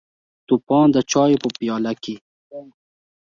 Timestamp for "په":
1.43-1.49